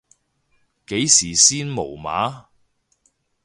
[0.87, 2.47] 幾時先無碼？